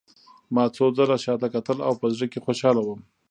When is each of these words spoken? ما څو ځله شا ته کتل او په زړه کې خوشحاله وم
ما 0.53 0.63
څو 0.75 0.85
ځله 0.97 1.17
شا 1.23 1.33
ته 1.41 1.47
کتل 1.55 1.77
او 1.87 1.93
په 2.01 2.05
زړه 2.15 2.25
کې 2.31 2.43
خوشحاله 2.45 2.81
وم 2.83 2.99